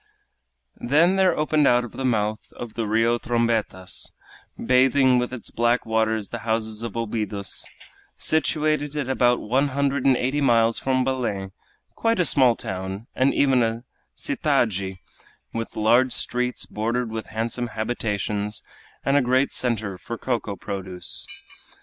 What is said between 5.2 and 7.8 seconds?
its black waters the houses of Obidos,